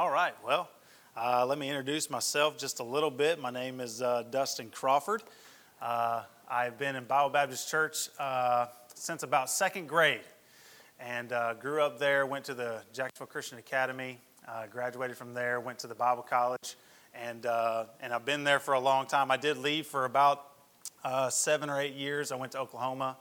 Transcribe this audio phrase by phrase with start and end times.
[0.00, 0.32] All right.
[0.42, 0.66] Well,
[1.14, 3.38] uh, let me introduce myself just a little bit.
[3.38, 5.22] My name is uh, Dustin Crawford.
[5.78, 10.22] Uh, I've been in Bible Baptist Church uh, since about second grade
[10.98, 14.16] and uh, grew up there, went to the Jacksonville Christian Academy,
[14.48, 16.76] uh, graduated from there, went to the Bible College,
[17.12, 19.30] and, and I've been there for a long time.
[19.30, 20.46] I did leave for about
[21.28, 22.32] seven or eight years.
[22.32, 23.18] I went to Oklahoma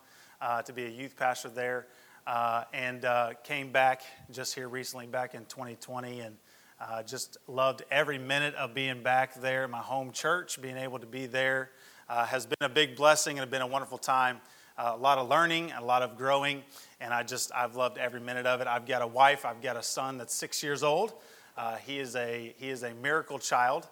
[0.65, 1.87] to be a youth pastor there
[2.29, 6.37] uh, and uh, came back just here recently, back in 2020, and
[6.79, 9.65] uh, just loved every minute of being back there.
[9.65, 11.71] In my home church, being able to be there,
[12.07, 14.39] uh, has been a big blessing and been a wonderful time.
[14.77, 16.63] Uh, a lot of learning, a lot of growing,
[17.01, 18.67] and I just I've loved every minute of it.
[18.67, 21.13] I've got a wife, I've got a son that's six years old.
[21.57, 23.87] Uh, he is a he is a miracle child.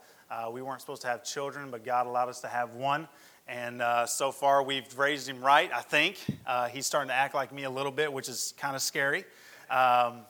[0.51, 3.07] we weren't supposed to have children, but God allowed us to have one.
[3.49, 6.17] And uh, so far, we've raised him right, I think.
[6.45, 9.23] Uh, he's starting to act like me a little bit, which is kind of scary.
[9.69, 10.21] Um,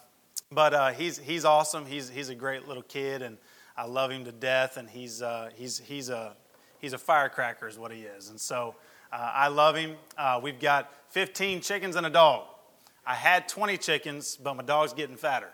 [0.51, 1.85] but uh, he's, he's awesome.
[1.85, 3.37] He's, he's a great little kid, and
[3.75, 4.77] I love him to death.
[4.77, 6.35] And he's, uh, he's, he's, a,
[6.79, 8.29] he's a firecracker, is what he is.
[8.29, 8.75] And so
[9.11, 9.95] uh, I love him.
[10.17, 12.45] Uh, we've got 15 chickens and a dog.
[13.05, 15.49] I had 20 chickens, but my dog's getting fatter.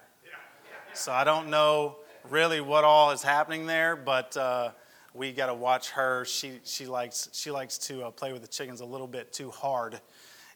[0.95, 1.97] So I don't know
[2.29, 4.37] really what all is happening there, but
[5.13, 6.25] we got to watch her.
[6.25, 9.51] She, she likes, she likes to uh, play with the chickens a little bit too
[9.51, 10.01] hard.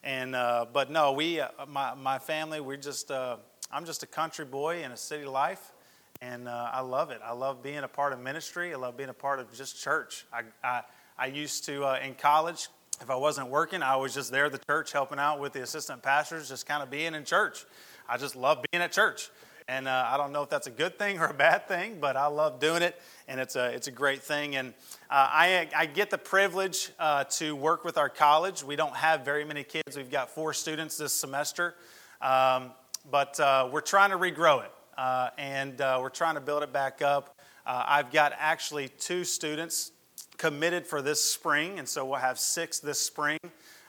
[0.04, 3.38] And, uh, but no, we, uh, my, my family, we're just, uh,
[3.72, 5.74] I'm just a country boy in a city life.
[6.22, 7.22] And uh, I love it.
[7.24, 8.74] I love being a part of ministry.
[8.74, 10.26] I love being a part of just church.
[10.34, 10.82] I, I,
[11.18, 12.70] I used to, uh, in college,
[13.02, 15.62] if I wasn't working, I was just there at the church helping out with the
[15.62, 17.66] assistant pastors, just kind of being in church.
[18.10, 19.30] I just love being at church.
[19.68, 22.16] And uh, I don't know if that's a good thing or a bad thing, but
[22.16, 24.56] I love doing it, and it's a, it's a great thing.
[24.56, 24.70] And
[25.10, 28.64] uh, I, I get the privilege uh, to work with our college.
[28.64, 31.76] We don't have very many kids, we've got four students this semester,
[32.22, 32.72] um,
[33.10, 36.74] but uh, we're trying to regrow it, uh, and uh, we're trying to build it
[36.74, 37.36] back up.
[37.70, 39.92] I've got actually two students
[40.38, 43.38] committed for this spring, and so we'll have six this spring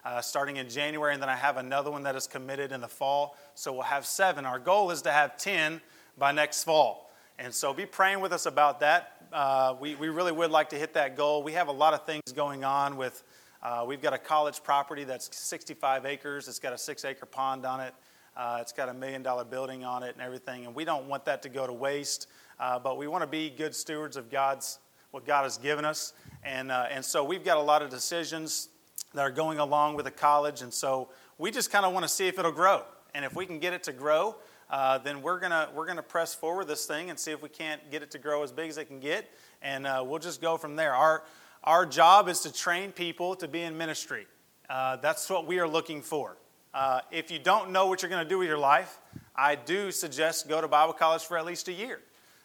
[0.04, 2.88] uh, starting in January, and then I have another one that is committed in the
[2.88, 3.36] fall.
[3.54, 4.46] So we'll have seven.
[4.46, 5.80] Our goal is to have 10
[6.16, 7.10] by next fall.
[7.38, 9.26] And so be praying with us about that.
[9.32, 11.42] Uh, we, we really would like to hit that goal.
[11.42, 13.22] We have a lot of things going on with,
[13.62, 17.66] uh, we've got a college property that's 65 acres, it's got a six acre pond
[17.66, 17.94] on it.
[18.38, 21.24] Uh, it's got a million dollar building on it and everything, and we don't want
[21.24, 22.28] that to go to waste.
[22.60, 24.78] Uh, but we want to be good stewards of God's
[25.10, 26.12] what God has given us,
[26.44, 28.68] and uh, and so we've got a lot of decisions
[29.14, 30.62] that are going along with the college.
[30.62, 32.84] And so we just kind of want to see if it'll grow.
[33.14, 34.36] And if we can get it to grow,
[34.70, 37.90] uh, then we're gonna we're gonna press forward this thing and see if we can't
[37.90, 39.30] get it to grow as big as it can get.
[39.62, 40.94] And uh, we'll just go from there.
[40.94, 41.24] Our,
[41.64, 44.26] our job is to train people to be in ministry.
[44.70, 46.36] Uh, that's what we are looking for.
[46.74, 49.00] Uh, if you don't know what you're going to do with your life,
[49.34, 52.00] I do suggest go to Bible college for at least a year.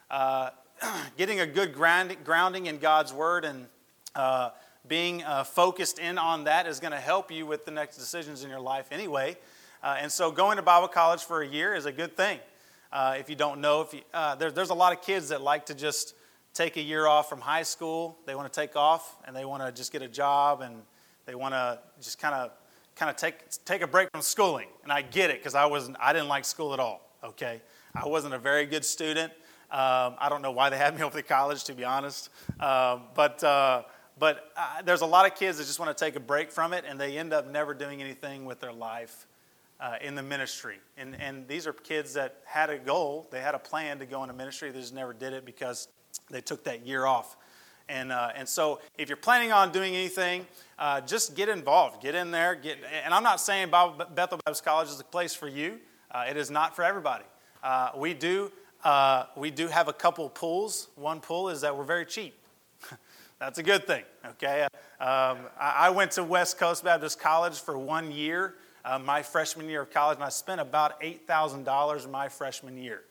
[0.10, 0.52] Uh,
[1.18, 3.68] getting a good grounding in God's Word and
[4.16, 4.52] uh,
[4.88, 8.44] being uh, focused in on that is going to help you with the next decisions
[8.44, 9.38] in your life anyway.
[9.84, 12.40] Uh, and so going to Bible college for a year is a good thing.
[12.96, 14.02] If you don't know, if you,
[14.38, 16.16] there, there's a lot of kids that like to just
[16.54, 18.18] take a year off from high school.
[18.26, 20.76] They want to take off and they want to just get a job and
[21.26, 22.52] they want to just kind of
[22.96, 24.68] kind of take take a break from schooling.
[24.84, 27.10] And I get it because I wasn't I didn't like school at all.
[27.24, 27.62] Okay,
[27.96, 29.32] I wasn't a very good student.
[29.72, 32.30] Um, I don't know why they had me over to college, to be honest.
[32.60, 33.84] Um, but uh,
[34.20, 36.74] but uh, there's a lot of kids that just want to take a break from
[36.74, 39.28] it and they end up never doing anything with their life
[39.80, 40.80] uh, in the ministry.
[40.98, 44.24] And, and these are kids that had a goal, they had a plan to go
[44.24, 45.88] into ministry, they just never did it because
[46.30, 47.38] they took that year off.
[47.90, 50.48] And, uh, and so if you're planning on doing anything,
[50.80, 52.56] uh, just get involved, get in there.
[52.56, 55.80] Get, and I'm not saying Bethel Baptist College is a place for you,
[56.12, 57.26] uh, it is not for everybody.
[57.64, 58.52] Uh, we, do,
[59.36, 60.90] we do have a couple pools.
[60.96, 62.36] One pool is that we're very cheap.
[63.40, 64.68] That's a good thing, okay?
[65.00, 68.56] Um, I went to West Coast Baptist College for one year,
[68.86, 73.04] uh, my freshman year of college, and I spent about $8,000 my freshman year.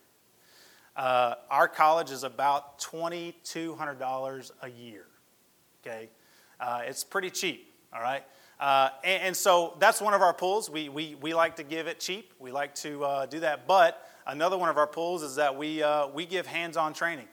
[0.95, 5.07] Uh, our college is about $2,200 a year,
[5.81, 6.11] okay?
[6.61, 8.23] Uh, it's pretty cheap, all right?
[8.61, 10.71] Uh, and, and, so that's one of our pools.
[10.71, 12.33] We, we, we like to give it cheap.
[12.39, 13.67] We like to uh, do that.
[13.67, 17.27] But another one of our pools is that we, uh, we give hands on training.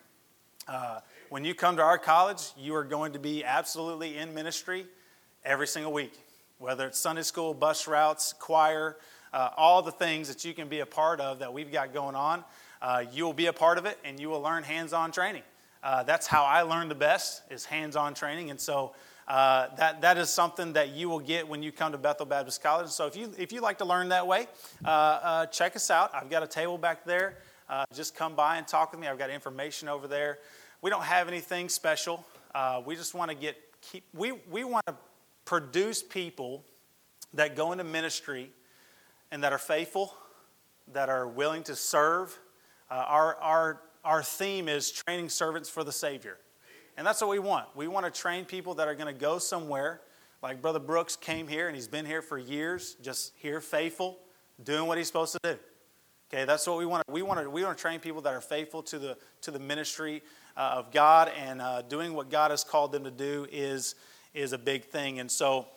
[0.67, 4.87] Uh, when you come to our college, you are going to be absolutely in ministry
[5.43, 6.17] every single week,
[6.59, 8.97] whether it's Sunday school, bus routes, choir,
[9.31, 12.43] all the things that you can be a part of that we've got going on.
[12.81, 15.43] Uh, you will be a part of it and you will learn hands-on training.
[15.83, 18.93] Uh, that's how I learn the best is hands-on training, and so
[19.27, 22.61] uh, that that is something that you will get when you come to Bethel Baptist
[22.61, 22.89] College.
[22.89, 24.47] So if you if you like to learn that way,
[24.83, 26.13] uh, uh, check us out.
[26.13, 27.35] I've got a table back there.
[27.69, 29.07] uh, just come by and talk with me.
[29.07, 30.39] I've got information over there.
[30.81, 32.25] We don't have anything special.
[32.53, 34.03] Uh, we just want to get keep.
[34.13, 34.95] We we want to
[35.45, 36.65] produce people
[37.33, 38.51] that go into ministry
[39.31, 40.15] and that are faithful,
[40.93, 42.37] that are willing to serve.
[42.89, 46.37] Uh, our our our theme is training servants for the Savior,
[46.97, 47.67] and that's what we want.
[47.75, 50.01] We want to train people that are going to go somewhere.
[50.41, 54.19] Like Brother Brooks came here and he's been here for years, just here faithful,
[54.63, 55.59] doing what he's supposed to do.
[56.31, 57.03] Okay, that's what we want.
[57.09, 59.59] We want to we want to train people that are faithful to the to the
[59.59, 60.21] ministry
[60.55, 63.95] uh, of God and uh, doing what God has called them to do is
[64.33, 65.19] is a big thing.
[65.19, 65.67] And so,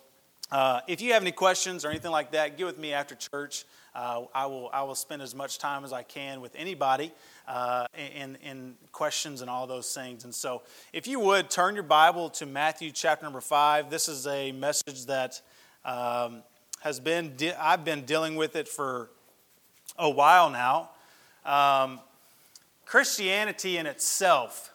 [0.53, 3.65] uh, if you have any questions or anything like that, get with me after church.
[3.95, 7.11] Uh, I will I will spend as much time as I can with anybody
[7.49, 10.25] uh, in in questions and all those things.
[10.25, 10.61] And so,
[10.93, 13.89] if you would turn your Bible to Matthew chapter number five.
[13.89, 15.41] This is a message that
[15.87, 16.43] um,
[16.81, 19.09] has been de- I've been dealing with it for
[19.99, 20.91] a while now.
[21.47, 21.99] Um,
[22.85, 24.71] Christianity in itself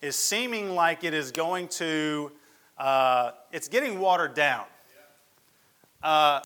[0.00, 2.30] is seeming like it is going to,
[2.78, 4.66] uh, it's getting watered down.
[6.02, 6.40] Uh,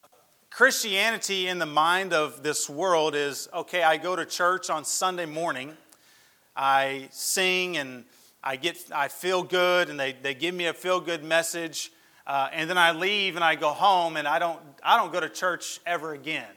[0.51, 5.27] Christianity in the mind of this world is okay, I go to church on Sunday
[5.27, 5.77] morning,
[6.55, 8.05] I sing and
[8.43, 11.91] I, get, I feel good, and they, they give me a feel good message,
[12.27, 15.21] uh, and then I leave and I go home, and I don't, I don't go
[15.21, 16.49] to church ever again.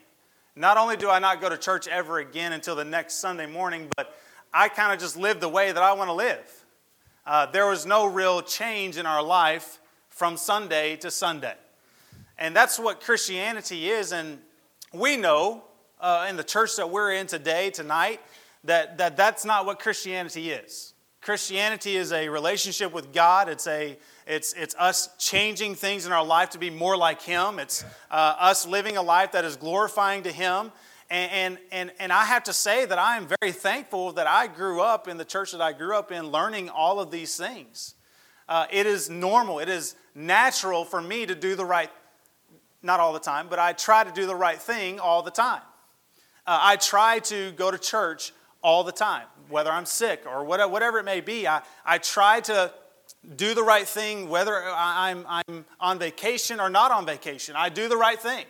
[0.55, 3.87] Not only do I not go to church ever again until the next Sunday morning,
[3.97, 4.15] but
[4.53, 6.65] I kind of just live the way that I want to live.
[7.25, 9.79] Uh, there was no real change in our life
[10.09, 11.55] from Sunday to Sunday.
[12.43, 14.11] And that's what Christianity is.
[14.11, 14.37] And
[14.91, 15.63] we know
[16.01, 18.19] uh, in the church that we're in today, tonight,
[18.65, 20.93] that, that that's not what Christianity is.
[21.21, 23.47] Christianity is a relationship with God.
[23.47, 23.97] It's, a,
[24.27, 27.59] it's, it's us changing things in our life to be more like Him.
[27.59, 30.73] It's uh, us living a life that is glorifying to Him.
[31.09, 34.47] And, and, and, and I have to say that I am very thankful that I
[34.47, 37.95] grew up in the church that I grew up in learning all of these things.
[38.49, 41.89] Uh, it is normal, it is natural for me to do the right,
[42.83, 45.61] not all the time, but I try to do the right thing all the time.
[46.45, 50.99] Uh, I try to go to church all the time whether I'm sick or whatever
[50.99, 51.47] it may be.
[51.47, 52.71] I, I try to
[53.35, 57.55] do the right thing whether I'm, I'm on vacation or not on vacation.
[57.55, 58.45] I do the right thing.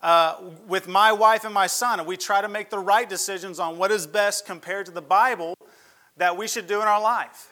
[0.00, 3.60] Uh, with my wife and my son, and we try to make the right decisions
[3.60, 5.54] on what is best compared to the Bible
[6.16, 7.48] that we should do in our life,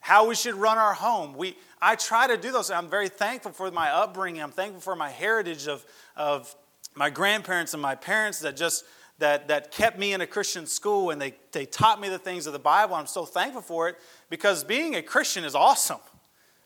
[0.00, 1.34] how we should run our home.
[1.34, 2.70] We, I try to do those.
[2.70, 4.40] I'm very thankful for my upbringing.
[4.40, 5.84] I'm thankful for my heritage of,
[6.16, 6.54] of
[6.94, 8.84] my grandparents and my parents that just
[9.18, 12.46] that, that kept me in a Christian school and they, they taught me the things
[12.46, 12.94] of the Bible.
[12.94, 13.96] I'm so thankful for it
[14.30, 16.00] because being a Christian is awesome.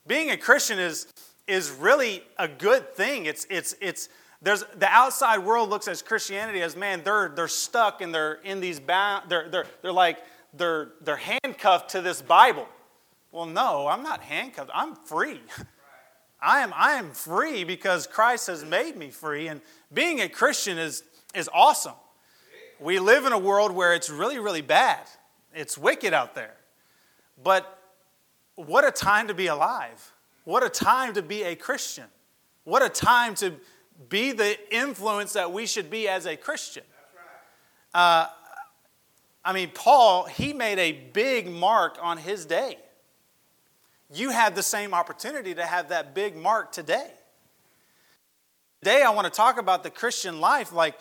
[0.07, 1.07] Being a Christian is,
[1.47, 3.27] is really a good thing.
[3.27, 4.11] It's, it's, it's,
[4.43, 8.61] there's, the outside world looks at Christianity as, man, they're, they're stuck and they're in
[8.61, 10.19] these, bound, they're, they're, they're like,
[10.55, 12.69] they're, they're handcuffed to this Bible.
[13.37, 14.71] Well, no, I'm not handcuffed.
[14.73, 15.43] I'm free.
[16.41, 19.49] I am, I am free because Christ has made me free.
[19.49, 19.61] And
[19.93, 21.03] being a Christian is,
[21.35, 21.93] is awesome.
[22.81, 25.01] We live in a world where it's really, really bad.
[25.55, 26.55] It's wicked out there.
[27.45, 27.79] But
[28.55, 30.15] what a time to be alive.
[30.45, 32.07] What a time to be a Christian.
[32.65, 33.53] What a time to
[34.09, 36.85] be the influence that we should be as a Christian.
[37.93, 38.29] Uh,
[39.45, 42.79] I mean, Paul, he made a big mark on his day.
[44.13, 47.11] You have the same opportunity to have that big mark today.
[48.83, 50.73] Today, I want to talk about the Christian life.
[50.73, 50.97] Like,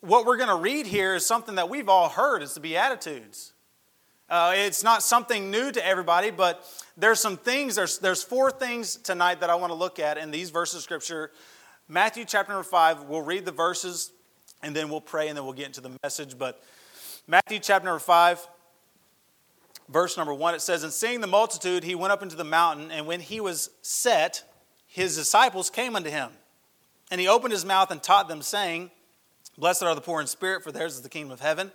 [0.00, 3.52] what we're going to read here is something that we've all heard it's the beatitudes
[4.30, 6.64] uh, it's not something new to everybody but
[6.96, 10.30] there's some things there's, there's four things tonight that i want to look at in
[10.30, 11.30] these verses of scripture
[11.88, 14.12] matthew chapter number five we'll read the verses
[14.62, 16.62] and then we'll pray and then we'll get into the message but
[17.26, 18.46] matthew chapter number five
[19.88, 22.90] verse number one it says and seeing the multitude he went up into the mountain
[22.90, 24.44] and when he was set
[24.86, 26.30] his disciples came unto him
[27.10, 28.90] and he opened his mouth and taught them saying
[29.58, 31.72] Blessed are the poor in spirit, for theirs is the kingdom of heaven.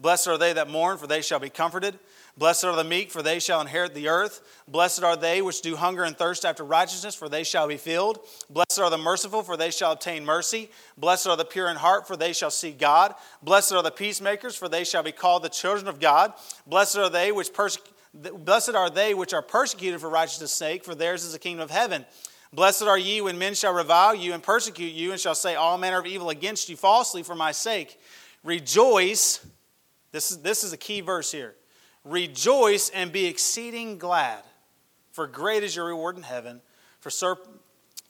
[0.00, 1.98] Blessed are they that mourn, for they shall be comforted.
[2.36, 4.42] Blessed are the meek, for they shall inherit the earth.
[4.68, 8.20] Blessed are they which do hunger and thirst after righteousness, for they shall be filled.
[8.48, 10.70] Blessed are the merciful, for they shall obtain mercy.
[10.96, 13.14] Blessed are the pure in heart, for they shall see God.
[13.42, 16.32] Blessed are the peacemakers, for they shall be called the children of God.
[16.64, 17.92] Blessed are they which persecute.
[18.14, 21.70] Blessed are they which are persecuted for righteousness' sake, for theirs is the kingdom of
[21.70, 22.06] heaven.
[22.52, 25.76] Blessed are ye when men shall revile you and persecute you and shall say all
[25.76, 28.00] manner of evil against you falsely for my sake.
[28.44, 29.44] Rejoice.
[30.12, 31.54] This is, this is a key verse here.
[32.04, 34.42] Rejoice and be exceeding glad,
[35.12, 36.60] for great is your reward in heaven.
[37.00, 37.38] For so,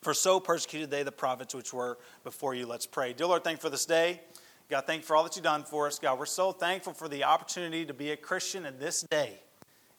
[0.02, 2.66] for so persecuted they the prophets which were before you.
[2.66, 3.12] Let's pray.
[3.12, 4.20] Dear Lord, thank you for this day.
[4.70, 5.98] God, thank you for all that you've done for us.
[5.98, 9.40] God, we're so thankful for the opportunity to be a Christian in this day,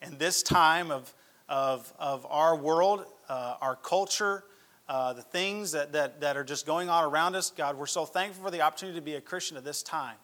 [0.01, 1.13] in this time of,
[1.47, 4.43] of, of our world, uh, our culture,
[4.87, 7.51] uh, the things that, that, that are just going on around us.
[7.51, 10.15] God, we're so thankful for the opportunity to be a Christian at this time.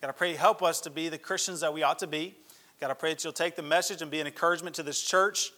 [0.00, 2.36] God, I pray you help us to be the Christians that we ought to be.
[2.80, 5.52] God, I pray that you'll take the message and be an encouragement to this church.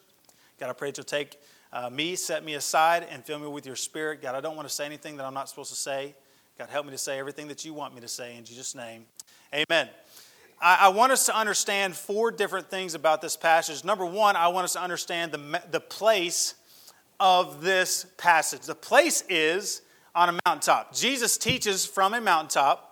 [0.60, 1.40] God, I pray that you'll take
[1.72, 4.22] uh, me, set me aside, and fill me with your spirit.
[4.22, 6.14] God, I don't want to say anything that I'm not supposed to say.
[6.56, 9.06] God, help me to say everything that you want me to say in Jesus' name.
[9.52, 9.88] Amen.
[10.60, 13.84] I, I want us to understand four different things about this passage.
[13.84, 16.54] Number one, I want us to understand the, the place
[17.20, 18.62] of this passage.
[18.62, 19.82] The place is
[20.14, 20.94] on a mountaintop.
[20.94, 22.87] Jesus teaches from a mountaintop.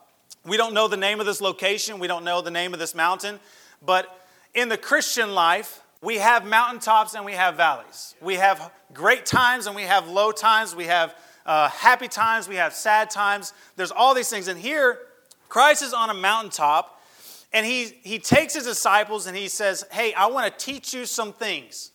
[0.46, 2.94] We don't know the name of this location, we don't know the name of this
[2.94, 3.40] mountain,
[3.84, 4.20] but
[4.54, 8.14] in the Christian life, we have mountaintops and we have valleys.
[8.20, 10.74] We have great times and we have low times.
[10.74, 12.48] We have uh, happy times.
[12.48, 13.52] We have sad times.
[13.76, 14.46] There's all these things.
[14.48, 15.00] And here,
[15.48, 17.02] Christ is on a mountaintop
[17.52, 21.06] and he, he takes his disciples and he says, Hey, I want to teach you
[21.06, 21.92] some things.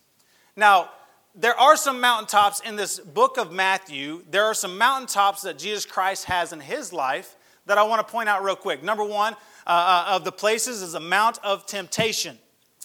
[0.55, 0.89] Now,
[1.33, 4.23] there are some mountaintops in this book of Matthew.
[4.29, 8.11] There are some mountaintops that Jesus Christ has in his life that I want to
[8.11, 8.83] point out real quick.
[8.83, 9.33] Number one
[9.67, 12.37] uh, uh of the places is the Mount of Temptation.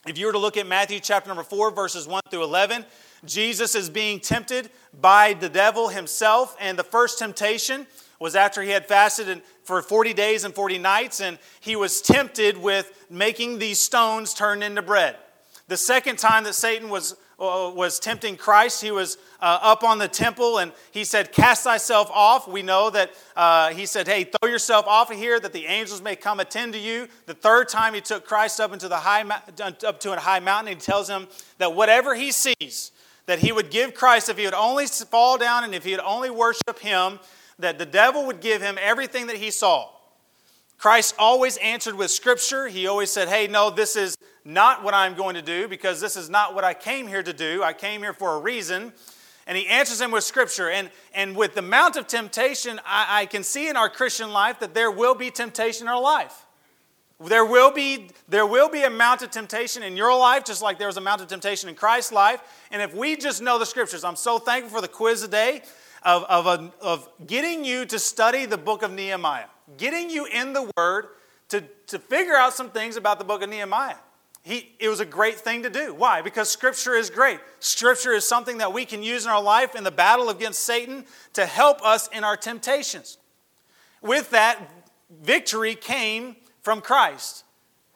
[0.07, 2.85] If you were to look at Matthew chapter number 4, verses 1 through 11,
[3.25, 6.57] Jesus is being tempted by the devil himself.
[6.61, 7.89] And the first temptation
[8.21, 12.57] was after he had fasted for 40 days and 40 nights, and he was tempted
[12.57, 15.17] with making these stones turn into bread.
[15.69, 18.83] The second time that Satan was was tempting Christ.
[18.83, 22.49] He was uh, up on the temple and he said, Cast thyself off.
[22.49, 26.01] We know that uh, he said, Hey, throw yourself off of here that the angels
[26.01, 27.09] may come attend to you.
[27.27, 30.73] The third time he took Christ up into the high up to a high mountain.
[30.73, 31.29] And he tells him
[31.59, 32.93] that whatever he sees,
[33.27, 36.01] that he would give Christ if he would only fall down and if he would
[36.01, 37.19] only worship him,
[37.59, 39.91] that the devil would give him everything that he saw.
[40.79, 42.69] Christ always answered with scripture.
[42.69, 44.16] He always said, Hey, no, this is
[44.47, 47.33] not what I'm going to do because this is not what I came here to
[47.33, 47.63] do.
[47.63, 48.93] I came here for a reason.
[49.49, 50.71] And he answers him with scripture.
[50.71, 54.61] And, and with the amount of temptation, I, I can see in our Christian life
[54.61, 56.47] that there will be temptation in our life.
[57.21, 60.79] There will, be, there will be a mount of temptation in your life, just like
[60.79, 62.41] there was a mount of temptation in Christ's life.
[62.71, 65.63] And if we just know the scriptures, I'm so thankful for the quiz today
[66.03, 70.53] of, of, a, of getting you to study the book of Nehemiah getting you in
[70.53, 71.09] the Word
[71.49, 73.97] to, to figure out some things about the book of Nehemiah.
[74.47, 75.93] He, it was a great thing to do.
[75.93, 76.23] Why?
[76.23, 77.41] Because Scripture is great.
[77.59, 81.05] Scripture is something that we can use in our life in the battle against Satan
[81.33, 83.19] to help us in our temptations.
[84.03, 84.71] With that,
[85.21, 87.43] victory came from Christ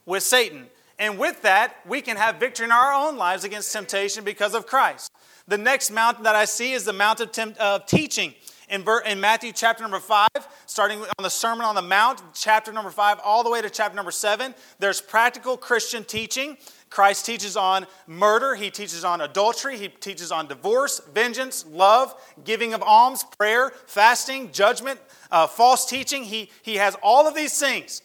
[0.06, 0.66] with Satan.
[0.98, 4.66] And with that, we can have victory in our own lives against temptation because of
[4.66, 5.12] Christ.
[5.46, 8.34] The next mountain that I see is the mount of, temp- of teaching
[8.70, 10.28] in, in Matthew chapter number 5,
[10.66, 13.96] starting on the Sermon on the Mount, chapter number 5, all the way to chapter
[13.96, 16.56] number 7, there's practical Christian teaching.
[16.88, 22.72] Christ teaches on murder, he teaches on adultery, he teaches on divorce, vengeance, love, giving
[22.72, 25.00] of alms, prayer, fasting, judgment,
[25.30, 26.24] uh, false teaching.
[26.24, 28.02] He, he has all of these things.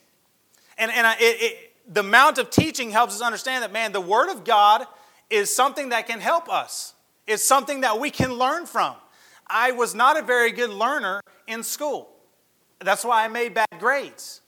[0.78, 4.30] And, and it, it, the amount of teaching helps us understand that, man, the Word
[4.30, 4.86] of God
[5.30, 6.94] is something that can help us.
[7.28, 8.96] It's something that we can learn from.
[9.48, 12.10] I was not a very good learner in school.
[12.80, 14.42] That's why I made bad grades.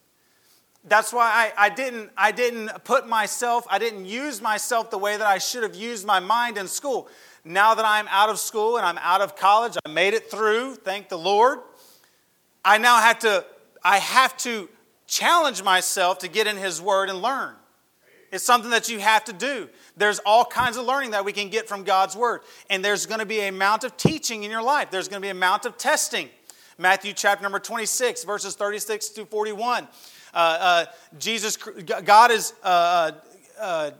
[0.84, 5.18] That's why I, I, didn't, I didn't put myself, I didn't use myself the way
[5.18, 7.10] that I should have used my mind in school.
[7.44, 10.76] Now that I'm out of school and I'm out of college, I made it through,
[10.76, 11.60] thank the Lord.
[12.64, 13.46] I now have to,
[13.84, 14.70] I have to
[15.08, 17.56] challenge myself to get in His Word and learn.
[18.32, 19.70] It's something that you have to do.
[19.96, 22.42] There's all kinds of learning that we can get from God's Word.
[22.70, 25.26] And there's going to be a amount of teaching in your life, there's going to
[25.26, 26.30] be a amount of testing.
[26.80, 29.88] Matthew chapter number 26, verses 36 to 41.
[30.34, 30.86] Uh, uh,
[31.18, 33.12] Jesus, God is, uh, uh,
[33.60, 33.92] uh,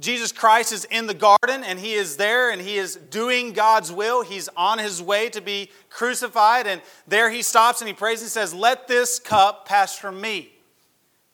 [0.00, 3.92] Jesus Christ is in the garden and he is there and he is doing God's
[3.92, 4.24] will.
[4.24, 6.66] He's on his way to be crucified.
[6.66, 10.50] And there he stops and he prays and says, Let this cup pass from me.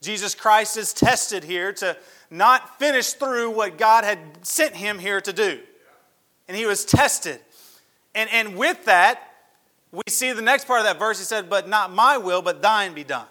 [0.03, 1.97] Jesus Christ is tested here to
[2.31, 5.61] not finish through what God had sent him here to do.
[6.49, 7.41] And he was tested.
[8.15, 9.23] And, and with that,
[9.93, 11.19] we see the next part of that verse.
[11.19, 13.27] He said, But not my will, but thine be done.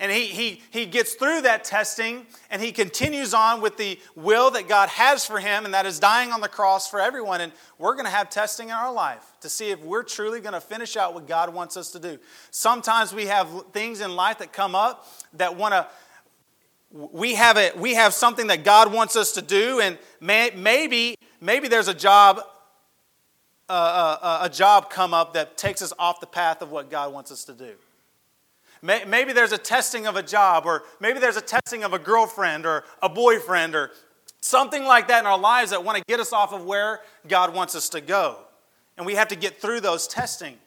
[0.00, 4.50] And he, he, he gets through that testing and he continues on with the will
[4.50, 7.40] that God has for him, and that is dying on the cross for everyone.
[7.40, 10.52] And we're going to have testing in our life to see if we're truly going
[10.52, 12.18] to finish out what God wants us to do.
[12.50, 15.86] Sometimes we have things in life that come up that want to
[16.94, 21.16] we have, a, we have something that God wants us to do, and may, maybe,
[21.40, 22.40] maybe there's a job,
[23.68, 27.12] uh, uh, a job come up that takes us off the path of what God
[27.12, 27.72] wants us to do.
[28.80, 32.64] maybe there's a testing of a job, or maybe there's a testing of a girlfriend
[32.64, 33.90] or a boyfriend, or
[34.40, 37.52] something like that in our lives that want to get us off of where God
[37.52, 38.38] wants us to go.
[38.96, 40.58] And we have to get through those testing.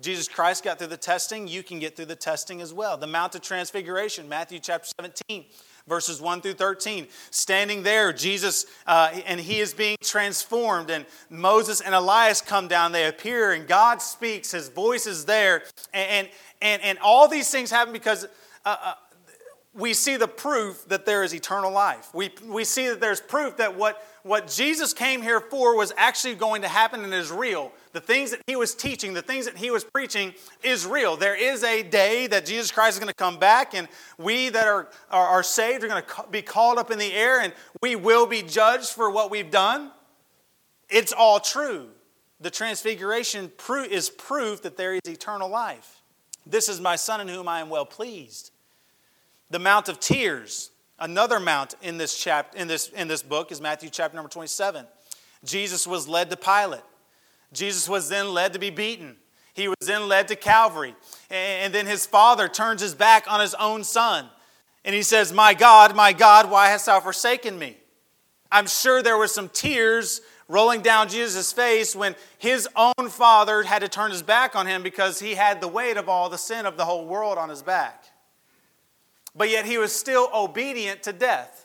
[0.00, 2.96] Jesus Christ got through the testing, you can get through the testing as well.
[2.96, 5.44] The Mount of Transfiguration, Matthew chapter 17,
[5.86, 7.06] verses 1 through 13.
[7.30, 12.92] Standing there, Jesus, uh, and he is being transformed, and Moses and Elias come down,
[12.92, 15.62] they appear, and God speaks, his voice is there.
[15.92, 16.28] And,
[16.60, 18.24] and, and all these things happen because
[18.64, 18.94] uh, uh,
[19.74, 22.14] we see the proof that there is eternal life.
[22.14, 26.36] We, we see that there's proof that what, what Jesus came here for was actually
[26.36, 27.72] going to happen and is real.
[27.94, 30.34] The things that he was teaching, the things that he was preaching
[30.64, 31.16] is real.
[31.16, 33.86] There is a day that Jesus Christ is going to come back, and
[34.18, 37.40] we that are, are, are saved are going to be called up in the air,
[37.40, 39.92] and we will be judged for what we've done.
[40.88, 41.86] It's all true.
[42.40, 43.52] The transfiguration
[43.88, 46.02] is proof that there is eternal life.
[46.44, 48.50] This is my son in whom I am well pleased.
[49.50, 53.60] The Mount of Tears, another mount in this, chapter, in this, in this book, is
[53.60, 54.84] Matthew chapter number 27.
[55.44, 56.82] Jesus was led to Pilate.
[57.54, 59.16] Jesus was then led to be beaten.
[59.54, 60.94] He was then led to Calvary.
[61.30, 64.28] And then his father turns his back on his own son.
[64.84, 67.76] And he says, My God, my God, why hast thou forsaken me?
[68.50, 73.80] I'm sure there were some tears rolling down Jesus' face when his own father had
[73.80, 76.66] to turn his back on him because he had the weight of all the sin
[76.66, 78.04] of the whole world on his back
[79.34, 81.63] but yet he was still obedient to death.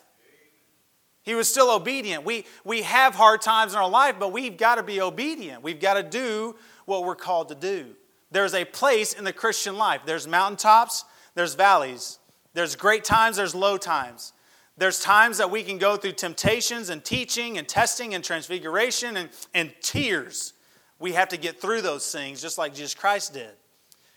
[1.22, 2.24] He was still obedient.
[2.24, 5.62] We, we have hard times in our life, but we've got to be obedient.
[5.62, 7.94] We've got to do what we're called to do.
[8.30, 10.02] There's a place in the Christian life.
[10.06, 12.18] There's mountaintops, there's valleys,
[12.54, 14.32] there's great times, there's low times.
[14.76, 19.28] There's times that we can go through temptations and teaching and testing and transfiguration and,
[19.52, 20.54] and tears.
[20.98, 23.50] We have to get through those things just like Jesus Christ did.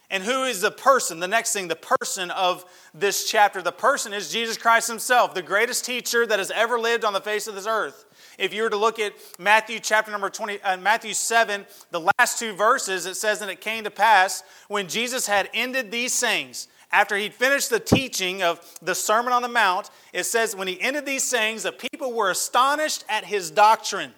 [0.10, 1.20] And who is the person?
[1.20, 3.62] The next thing, the person of this chapter.
[3.62, 7.22] The person is Jesus Christ himself, the greatest teacher that has ever lived on the
[7.22, 8.06] face of this earth.
[8.38, 12.38] If you were to look at Matthew chapter number 20, uh, Matthew 7, the last
[12.38, 16.68] two verses, it says, And it came to pass when Jesus had ended these things,
[16.94, 20.80] after he'd finished the teaching of the Sermon on the Mount, it says, When he
[20.80, 24.14] ended these things, the people were astonished at his doctrine,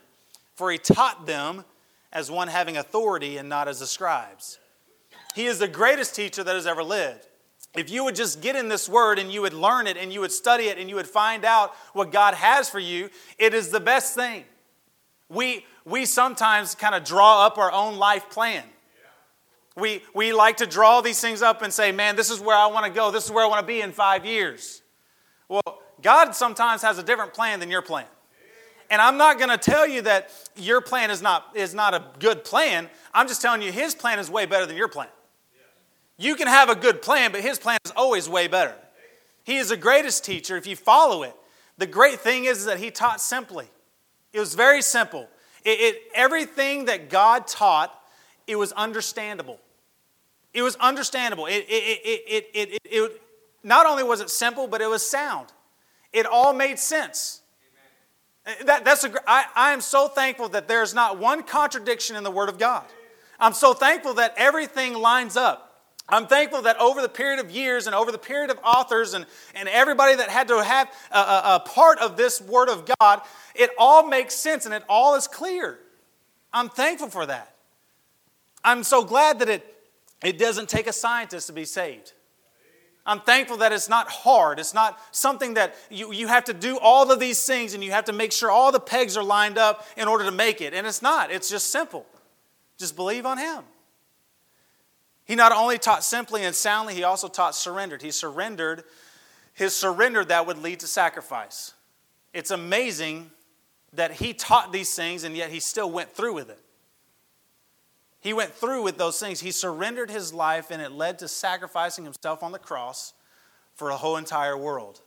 [0.56, 1.63] for he taught them
[2.12, 4.60] as one having authority and not as the scribes.
[5.36, 7.28] He is the greatest teacher that has ever lived.
[7.76, 10.21] If you would just get in this word and you would learn it and you
[10.21, 13.69] would study it and you would find out what God has for you, it is
[13.69, 14.45] the best thing.
[15.28, 18.63] We, we sometimes kind of draw up our own life plan.
[19.76, 22.67] We, we like to draw these things up and say, man, this is where I
[22.67, 23.12] want to go.
[23.12, 24.82] This is where I want to be in five years.
[25.50, 28.06] Well, God sometimes has a different plan than your plan.
[28.89, 32.06] And I'm not going to tell you that your plan is not, is not a
[32.19, 32.89] good plan.
[33.13, 35.10] I'm just telling you his plan is way better than your plan.
[36.17, 38.75] You can have a good plan, but his plan is always way better.
[39.43, 41.36] He is the greatest teacher if you follow it.
[41.78, 43.67] The great thing is that he taught simply.
[44.32, 45.28] It was very simple.
[45.63, 47.93] It, it, everything that God taught,
[48.47, 49.60] it was understandable.
[50.54, 51.47] It was understandable.
[51.47, 53.21] It, it, it, it,
[53.63, 55.47] not only was it simple, but it was sound.
[56.13, 57.41] It all made sense.
[58.63, 62.32] That, that's a, I, I am so thankful that there's not one contradiction in the
[62.32, 62.86] Word of God.
[63.39, 65.64] I'm so thankful that everything lines up.
[66.08, 69.26] I'm thankful that over the period of years and over the period of authors and,
[69.56, 73.22] and everybody that had to have a, a, a, part of this Word of God,
[73.56, 75.80] it all makes sense and it all is clear.
[76.54, 77.56] I'm thankful for that.
[78.63, 79.76] I'm so glad that it,
[80.24, 82.13] it doesn't take a scientist to be saved.
[83.08, 84.60] I'm thankful that it's not hard.
[84.60, 87.91] It's not something that you, you have to do all of these things and you
[87.91, 90.74] have to make sure all the pegs are lined up in order to make it.
[90.74, 92.06] And it's not, it's just simple.
[92.78, 93.63] Just believe on Him.
[95.25, 98.01] He not only taught simply and soundly, he also taught surrendered.
[98.01, 98.83] He surrendered
[99.53, 101.73] his surrender that would lead to sacrifice.
[102.33, 103.31] It's amazing
[103.93, 106.59] that he taught these things and yet he still went through with it.
[108.19, 109.39] He went through with those things.
[109.39, 113.13] He surrendered his life and it led to sacrificing himself on the cross
[113.75, 115.01] for a whole entire world.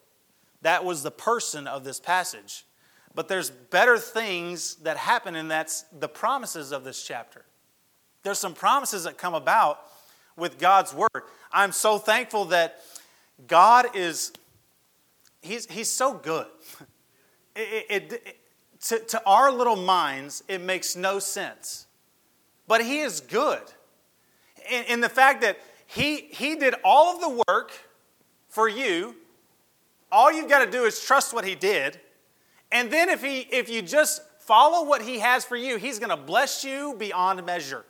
[0.63, 2.65] That was the person of this passage.
[3.15, 7.45] But there's better things that happen, and that's the promises of this chapter.
[8.23, 9.81] There's some promises that come about
[10.39, 11.23] with God's word.
[11.53, 12.81] I'm so thankful that
[13.47, 14.33] God is,
[15.43, 16.47] he's, he's so good.
[17.61, 18.39] It, it, it,
[18.83, 21.89] to, to our little minds, it makes no sense.
[22.69, 23.63] But he is good.
[24.71, 27.73] In, in the fact that he, he did all of the work
[28.49, 29.17] for you.
[30.13, 31.99] All you've got to do is trust what he did.
[32.71, 36.11] And then if, he, if you just follow what he has for you, he's going
[36.11, 37.85] to bless you beyond measure.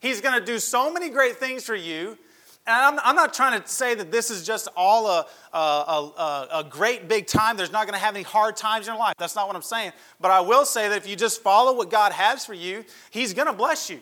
[0.00, 2.18] He's going to do so many great things for you.
[2.66, 6.48] And I'm, I'm not trying to say that this is just all a, a, a,
[6.60, 7.56] a great big time.
[7.56, 9.14] There's not going to have any hard times in your life.
[9.18, 9.92] That's not what I'm saying.
[10.20, 13.34] But I will say that if you just follow what God has for you, He's
[13.34, 14.00] going to bless you.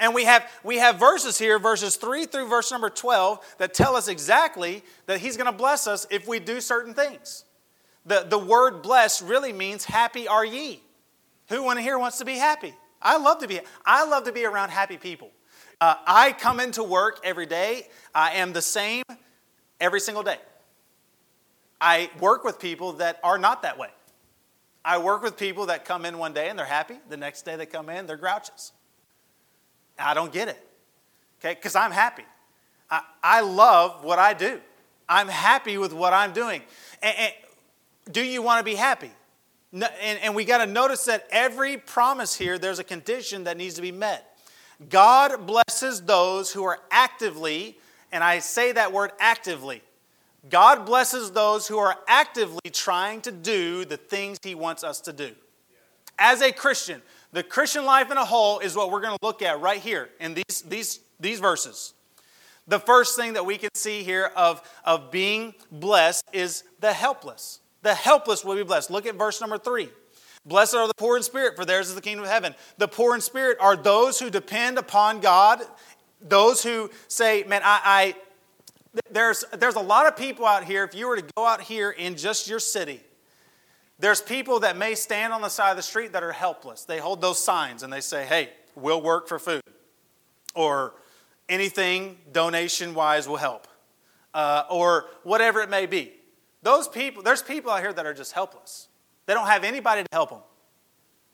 [0.00, 3.96] And we have, we have verses here, verses 3 through verse number 12, that tell
[3.96, 7.44] us exactly that He's going to bless us if we do certain things.
[8.06, 10.82] The, the word blessed really means happy are ye.
[11.48, 12.74] Who one here wants to be happy?
[13.04, 15.30] I love to be, I love to be around happy people.
[15.80, 17.88] Uh, I come into work every day.
[18.14, 19.04] I am the same
[19.80, 20.38] every single day.
[21.80, 23.90] I work with people that are not that way.
[24.84, 26.96] I work with people that come in one day and they're happy.
[27.08, 28.72] The next day they come in, they're grouches.
[29.98, 30.66] I don't get it.
[31.40, 32.24] Okay, because I'm happy.
[32.90, 34.60] I, I love what I do.
[35.08, 36.62] I'm happy with what I'm doing.
[37.02, 37.32] And, and
[38.10, 39.10] do you want to be happy?
[39.74, 43.74] And, and we got to notice that every promise here, there's a condition that needs
[43.74, 44.36] to be met.
[44.88, 47.78] God blesses those who are actively,
[48.12, 49.82] and I say that word actively.
[50.48, 55.12] God blesses those who are actively trying to do the things He wants us to
[55.12, 55.32] do.
[56.18, 59.42] As a Christian, the Christian life in a whole is what we're going to look
[59.42, 61.94] at right here in these, these, these verses.
[62.68, 67.60] The first thing that we can see here of, of being blessed is the helpless.
[67.84, 68.90] The helpless will be blessed.
[68.90, 69.90] Look at verse number three.
[70.46, 72.54] Blessed are the poor in spirit, for theirs is the kingdom of heaven.
[72.78, 75.60] The poor in spirit are those who depend upon God,
[76.18, 80.94] those who say, Man, I, I there's, there's a lot of people out here, if
[80.94, 83.02] you were to go out here in just your city,
[83.98, 86.84] there's people that may stand on the side of the street that are helpless.
[86.84, 89.60] They hold those signs and they say, Hey, we'll work for food.
[90.54, 90.94] Or
[91.50, 93.68] anything donation wise will help.
[94.32, 96.14] Uh, or whatever it may be.
[96.64, 98.88] Those people, there's people out here that are just helpless.
[99.26, 100.40] They don't have anybody to help them.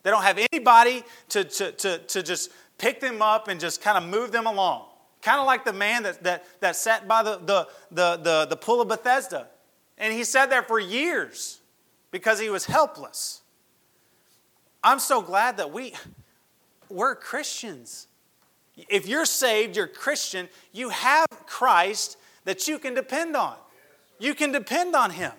[0.03, 3.97] They don't have anybody to, to, to, to just pick them up and just kind
[3.97, 4.87] of move them along.
[5.21, 8.57] Kind of like the man that, that, that sat by the, the, the, the, the
[8.57, 9.47] pool of Bethesda.
[9.97, 11.61] And he sat there for years
[12.11, 13.41] because he was helpless.
[14.83, 15.93] I'm so glad that we,
[16.89, 18.07] we're Christians.
[18.89, 23.55] If you're saved, you're Christian, you have Christ that you can depend on.
[24.21, 25.33] You can depend on him.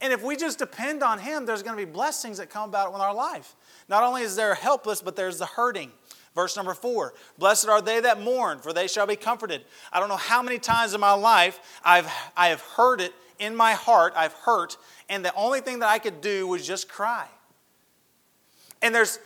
[0.00, 2.92] And if we just depend on Him, there's going to be blessings that come about
[2.92, 3.54] in our life.
[3.88, 5.92] Not only is there helpless, but there's the hurting.
[6.34, 9.64] Verse number four Blessed are they that mourn, for they shall be comforted.
[9.92, 13.54] I don't know how many times in my life I've, I have heard it in
[13.54, 14.76] my heart, I've hurt,
[15.08, 17.26] and the only thing that I could do was just cry.
[18.80, 19.20] And there's,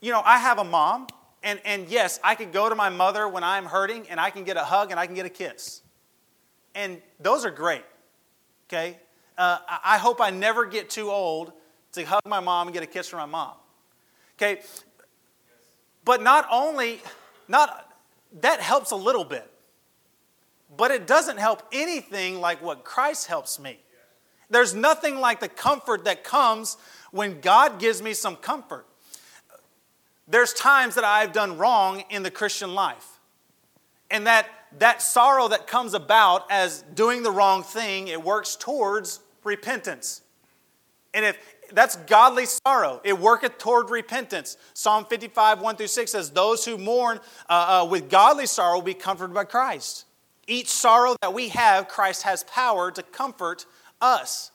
[0.00, 1.06] you know, I have a mom,
[1.42, 4.44] and, and yes, I could go to my mother when I'm hurting, and I can
[4.44, 5.82] get a hug and I can get a kiss.
[6.74, 7.84] And those are great,
[8.68, 8.98] okay?
[9.38, 11.52] uh, I hope I never get too old
[11.92, 13.54] to hug my mom and get a kiss from my mom.
[14.36, 14.60] Okay?
[16.04, 17.00] But not only,
[17.46, 17.90] not
[18.40, 19.48] that helps a little bit,
[20.76, 23.78] but it doesn't help anything like what Christ helps me.
[24.50, 26.76] There's nothing like the comfort that comes
[27.10, 28.86] when God gives me some comfort.
[30.26, 33.18] There's times that I've done wrong in the Christian life.
[34.10, 34.46] And that,
[34.78, 40.22] that sorrow that comes about as doing the wrong thing, it works towards repentance.
[41.14, 41.38] And if
[41.72, 44.56] that's godly sorrow, it worketh toward repentance.
[44.74, 48.82] Psalm 55, 1 through 6 says, Those who mourn uh, uh, with godly sorrow will
[48.82, 50.04] be comforted by Christ.
[50.46, 53.66] Each sorrow that we have, Christ has power to comfort
[54.00, 54.50] us.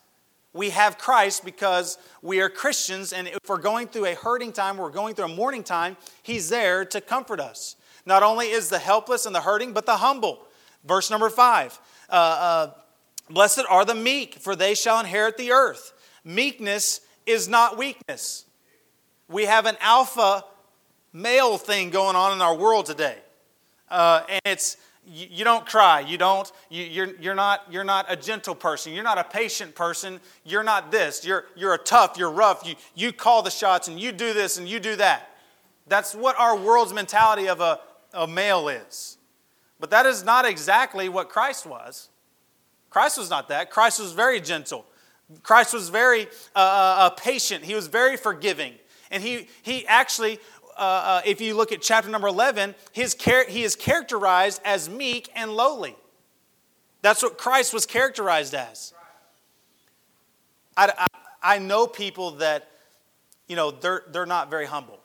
[0.54, 4.78] We have Christ because we are Christians, and if we're going through a hurting time,
[4.78, 7.76] we're going through a mourning time, He's there to comfort us.
[8.06, 10.46] Not only is the helpless and the hurting, but the humble.
[10.84, 11.80] Verse number five.
[12.10, 12.72] Uh, uh
[13.30, 15.94] Blessed are the meek, for they shall inherit the earth.
[16.24, 18.46] Meekness is not weakness.
[19.28, 20.44] We have an alpha
[21.14, 23.18] male thing going on in our world today.
[23.90, 28.06] Uh, and it's you, you, don't cry you don't you, you're, you're not you're not
[28.08, 32.18] a gentle person you're not a patient person you're not this you're you're a tough
[32.18, 35.30] you're rough you you call the shots and you do this and you do that
[35.88, 37.82] that's what our world's mentality of a,
[38.14, 39.18] a male is
[39.80, 42.10] but that is not exactly what christ was
[42.94, 43.72] Christ was not that.
[43.72, 44.86] Christ was very gentle.
[45.42, 47.64] Christ was very uh, uh, uh, patient.
[47.66, 48.76] He was very forgiving.
[49.10, 50.40] And he, he actually,
[50.78, 54.90] uh, uh if you look at chapter number 11, his char- he is characterized as
[54.90, 55.96] meek and lowly.
[57.02, 58.94] That's what Christ was characterized as.
[60.78, 61.08] I, I,
[61.56, 62.70] I know people that,
[63.48, 65.00] you know, they're, they're not very humble.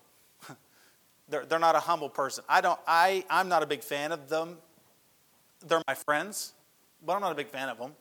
[1.28, 2.44] They're, they're not a humble person.
[2.48, 4.58] I don't, I, I'm not a big fan of them.
[5.66, 6.54] They're my friends
[7.04, 7.92] but I'm not a big fan of them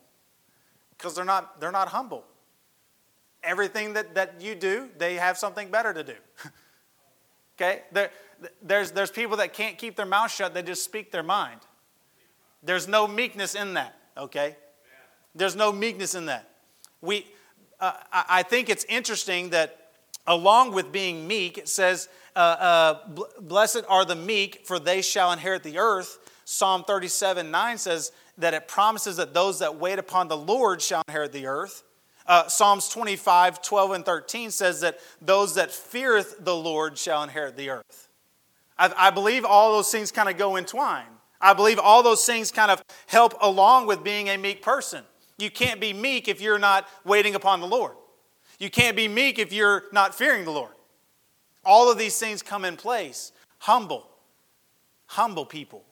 [0.96, 2.24] because they're not, they're not humble.
[3.42, 6.14] Everything that, that you do, they have something better to do.
[7.56, 7.82] okay?
[7.92, 8.10] There,
[8.62, 11.60] there's, there's people that can't keep their mouth shut, they just speak their mind.
[12.62, 14.56] There's no meekness in that, okay?
[15.34, 16.50] There's no meekness in that.
[17.00, 17.26] We,
[17.78, 19.77] uh, I think it's interesting that
[20.28, 25.32] along with being meek, it says, uh, uh, Blessed are the meek, for they shall
[25.32, 26.18] inherit the earth.
[26.44, 31.02] Psalm 37 9 says that it promises that those that wait upon the Lord shall
[31.08, 31.82] inherit the earth.
[32.26, 37.56] Uh, Psalms 25 12 and 13 says that those that feareth the Lord shall inherit
[37.56, 38.08] the earth.
[38.78, 41.08] I, I believe all those things kind of go entwined.
[41.40, 45.04] I believe all those things kind of help along with being a meek person.
[45.38, 47.92] You can't be meek if you're not waiting upon the Lord.
[48.58, 50.72] You can't be meek if you're not fearing the Lord.
[51.64, 53.32] All of these things come in place.
[53.58, 54.08] Humble,
[55.06, 55.84] humble people.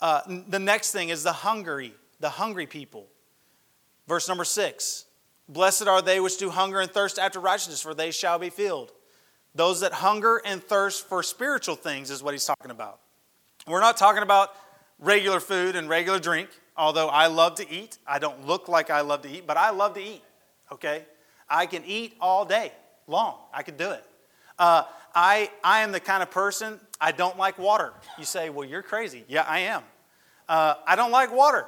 [0.00, 3.06] Uh, the next thing is the hungry, the hungry people.
[4.06, 5.06] Verse number six
[5.48, 8.92] Blessed are they which do hunger and thirst after righteousness, for they shall be filled.
[9.54, 13.00] Those that hunger and thirst for spiritual things is what he's talking about.
[13.66, 14.54] We're not talking about
[14.98, 17.98] regular food and regular drink, although I love to eat.
[18.06, 20.22] I don't look like I love to eat, but I love to eat,
[20.70, 21.04] okay?
[21.48, 22.72] I can eat all day
[23.06, 23.36] long.
[23.52, 24.04] I can do it.
[24.58, 24.82] Uh,
[25.14, 27.92] I, I am the kind of person, I don't like water.
[28.18, 29.24] You say, well, you're crazy.
[29.28, 29.82] Yeah, I am.
[30.48, 31.66] Uh, I don't like water,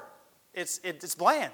[0.55, 1.53] it's, it, it's bland.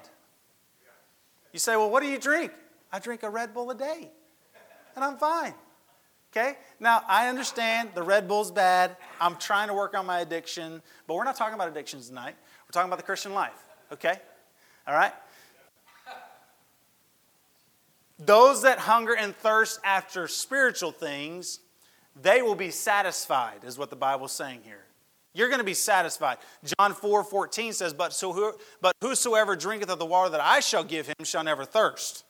[1.53, 2.51] You say, well, what do you drink?
[2.91, 4.09] I drink a Red Bull a day,
[4.95, 5.53] and I'm fine.
[6.31, 6.57] Okay?
[6.79, 8.95] Now, I understand the Red Bull's bad.
[9.19, 12.35] I'm trying to work on my addiction, but we're not talking about addictions tonight.
[12.65, 13.63] We're talking about the Christian life.
[13.91, 14.19] Okay?
[14.87, 15.13] All right?
[18.19, 21.59] Those that hunger and thirst after spiritual things,
[22.19, 24.85] they will be satisfied, is what the Bible's saying here.
[25.33, 26.37] You're going to be satisfied.
[26.79, 30.61] John 4 14 says, but, so who, but whosoever drinketh of the water that I
[30.61, 32.25] shall give him shall never thirst.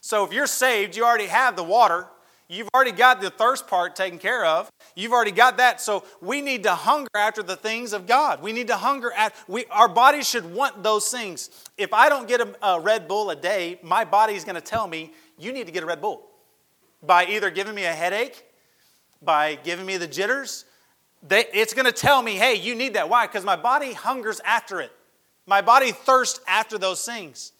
[0.00, 2.06] So if you're saved, you already have the water.
[2.52, 4.70] You've already got the thirst part taken care of.
[4.94, 5.80] You've already got that.
[5.80, 8.42] So we need to hunger after the things of God.
[8.42, 11.48] We need to hunger at we our bodies should want those things.
[11.78, 14.60] If I don't get a, a Red Bull a day, my body is going to
[14.60, 16.28] tell me you need to get a Red Bull.
[17.02, 18.44] By either giving me a headache,
[19.22, 20.66] by giving me the jitters,
[21.26, 23.08] they, it's going to tell me, hey, you need that.
[23.08, 23.26] Why?
[23.26, 24.92] Because my body hungers after it.
[25.46, 27.52] My body thirsts after those things.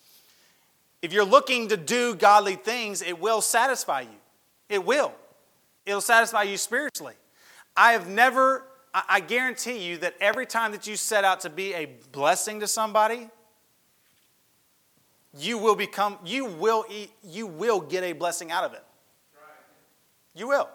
[1.01, 4.19] If you're looking to do godly things, it will satisfy you.
[4.73, 5.13] It will.
[5.85, 7.13] It'll satisfy you spiritually.
[7.77, 11.75] I have never, I guarantee you that every time that you set out to be
[11.75, 13.29] a blessing to somebody,
[15.37, 18.83] you will become, you will eat, you will get a blessing out of it.
[20.35, 20.71] You will.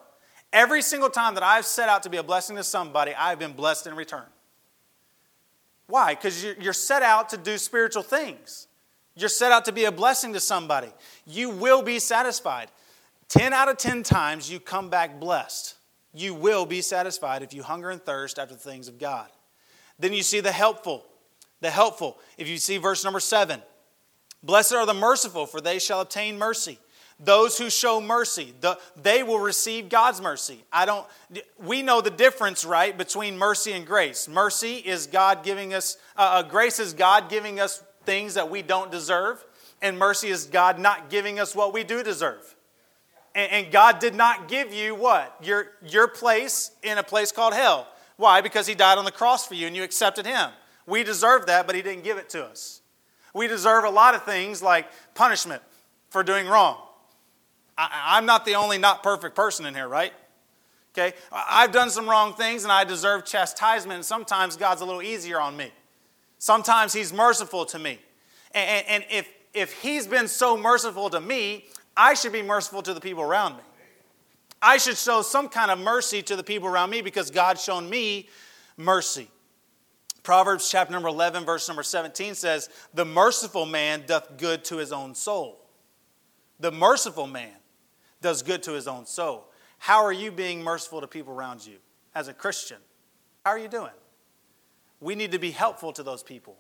[0.54, 3.54] Every single time that I've set out to be a blessing to somebody, I've been
[3.54, 4.26] blessed in return.
[5.88, 6.14] Why?
[6.14, 8.68] Because you're set out to do spiritual things.
[9.16, 10.90] You're set out to be a blessing to somebody.
[11.26, 12.70] You will be satisfied.
[13.30, 15.76] 10 out of 10 times you come back blessed.
[16.14, 19.28] You will be satisfied if you hunger and thirst after the things of God.
[20.00, 21.06] Then you see the helpful.
[21.62, 22.18] The helpful.
[22.38, 23.62] If you see verse number 7,
[24.44, 26.80] blessed are the merciful, for they shall obtain mercy.
[27.20, 30.64] Those who show mercy, the, they will receive God's mercy.
[30.72, 31.06] I don't,
[31.58, 34.28] we know the difference, right, between mercy and grace.
[34.28, 38.62] Mercy is God giving us, uh, uh grace is God giving us things that we
[38.62, 39.44] don't deserve,
[39.82, 42.56] and mercy is God not giving us what we do deserve.
[43.38, 45.38] And, God did not give you what?
[45.44, 47.88] Your, your place in a place called hell.
[48.16, 48.42] Why?
[48.42, 50.50] Because He died on the cross for you and you accepted Him.
[50.88, 52.82] We deserve that, but He didn't give it to us.
[53.36, 55.62] We deserve a lot of things like punishment
[56.10, 56.82] for doing wrong.
[57.78, 60.14] I, am not the only not perfect person in here, right?
[60.98, 61.16] Okay?
[61.32, 65.40] I've done some wrong things and I deserve chastisement, and sometimes God's a little easier
[65.40, 65.72] on me.
[66.40, 68.00] Sometimes He's merciful to me.
[68.56, 71.66] And, and, and if, if He's been so merciful to me,
[71.98, 73.64] I should be merciful to the people around me.
[74.62, 77.90] I should show some kind of mercy to the people around me because God's shown
[77.90, 78.30] me
[78.78, 79.28] mercy.
[80.24, 84.92] Proverbs chapter number 11, verse number 17 says, The merciful man doth good to his
[84.92, 85.60] own soul.
[86.60, 87.54] The merciful man
[88.22, 89.46] does good to his own soul.
[89.78, 91.78] How are you being merciful to people around you
[92.16, 92.78] as a Christian?
[93.46, 93.92] How are you doing?
[95.00, 96.58] We need to be helpful to those people.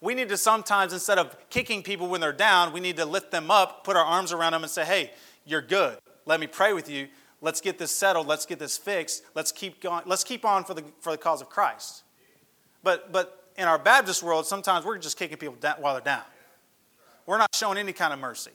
[0.00, 3.30] We need to sometimes, instead of kicking people when they're down, we need to lift
[3.30, 5.10] them up, put our arms around them, and say, hey,
[5.44, 5.98] you're good.
[6.24, 7.08] Let me pray with you.
[7.40, 8.26] Let's get this settled.
[8.26, 9.24] Let's get this fixed.
[9.34, 10.02] Let's keep going.
[10.06, 12.02] Let's keep on for the, for the cause of Christ.
[12.82, 16.22] But, but in our Baptist world, sometimes we're just kicking people down while they're down.
[17.26, 18.52] We're not showing any kind of mercy.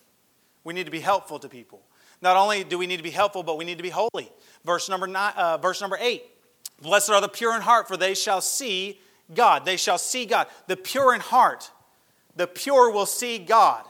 [0.64, 1.82] We need to be helpful to people.
[2.22, 4.32] Not only do we need to be helpful, but we need to be holy.
[4.64, 6.24] Verse number, nine, uh, verse number eight
[6.82, 9.00] Blessed are the pure in heart, for they shall see
[9.34, 9.66] God.
[9.66, 10.48] They shall see God.
[10.68, 11.70] The pure in heart,
[12.36, 13.84] the pure will see God.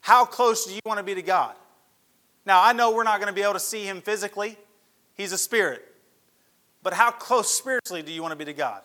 [0.00, 1.54] How close do you want to be to God?
[2.46, 4.56] Now, I know we're not going to be able to see Him physically,
[5.14, 5.84] He's a spirit.
[6.82, 8.82] But how close spiritually do you want to be to God?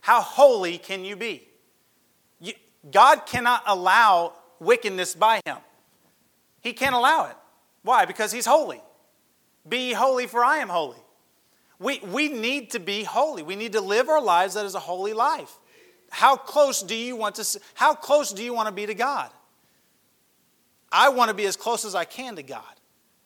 [0.00, 1.46] How holy can you be?
[2.40, 2.54] You,
[2.90, 5.58] God cannot allow wickedness by him.
[6.60, 7.36] He can't allow it.
[7.82, 8.04] Why?
[8.04, 8.80] Because he's holy.
[9.68, 10.96] Be holy, for I am holy.
[11.78, 13.42] We, we need to be holy.
[13.42, 15.58] We need to live our lives that is a holy life.
[16.10, 19.30] How close do you want to how close do you want to be to God?
[20.90, 22.62] I want to be as close as I can to God.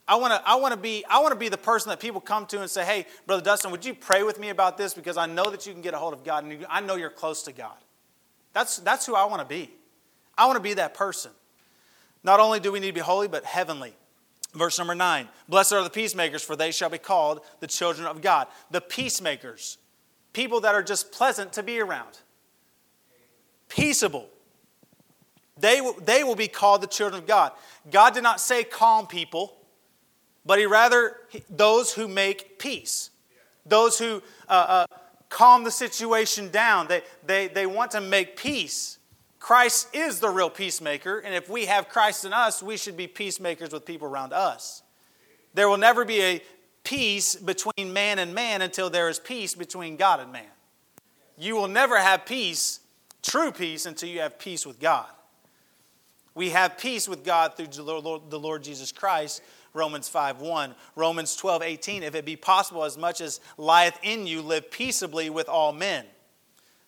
[0.09, 2.21] I want to I want to be I want to be the person that people
[2.21, 5.17] come to and say, "Hey, brother Dustin, would you pray with me about this because
[5.17, 7.43] I know that you can get a hold of God and I know you're close
[7.45, 7.77] to God."
[8.53, 9.71] That's that's who I want to be.
[10.37, 11.31] I want to be that person.
[12.25, 13.95] Not only do we need to be holy, but heavenly.
[14.55, 18.21] Verse number nine Blessed are the peacemakers, for they shall be called the children of
[18.21, 18.49] God.
[18.71, 19.79] The peacemakers,
[20.33, 22.19] people that are just pleasant to be around,
[23.69, 24.29] peaceable.
[25.59, 27.53] They, they will be called the children of God.
[27.91, 29.57] God did not say calm people,
[30.47, 31.17] but He rather
[31.51, 33.11] those who make peace,
[33.67, 34.97] those who uh, uh,
[35.29, 36.89] calm the situation down.
[36.89, 38.99] They, they, they want to make peace.
[39.41, 43.07] Christ is the real peacemaker, and if we have Christ in us, we should be
[43.07, 44.83] peacemakers with people around us.
[45.55, 46.43] There will never be a
[46.85, 50.45] peace between man and man until there is peace between God and man.
[51.39, 52.81] You will never have peace,
[53.23, 55.07] true peace, until you have peace with God.
[56.35, 60.75] We have peace with God through the Lord Jesus Christ, Romans 5 1.
[60.97, 62.03] Romans 12 18.
[62.03, 66.05] If it be possible, as much as lieth in you, live peaceably with all men.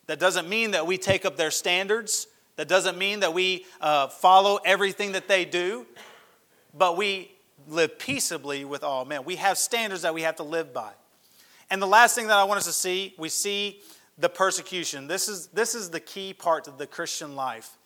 [0.07, 2.27] That doesn't mean that we take up their standards.
[2.57, 5.87] That doesn't mean that we uh, follow everything that they do,
[6.77, 7.33] but we
[7.69, 9.25] live peaceably with all men.
[9.25, 10.93] We have standards that we have to live by.
[11.71, 13.81] And the last thing that I want us to see, we see
[14.19, 15.07] the persecution.
[15.07, 17.79] This is, this is the key part of the Christian life.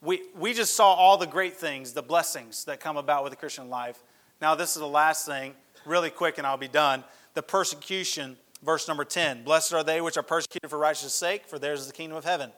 [0.00, 3.36] We, we just saw all the great things, the blessings that come about with the
[3.36, 4.02] Christian life.
[4.40, 7.04] Now, this is the last thing, really quick, and I'll be done.
[7.34, 9.44] The persecution, verse number 10.
[9.44, 12.24] Blessed are they which are persecuted for righteousness' sake, for theirs is the kingdom of
[12.24, 12.50] heaven.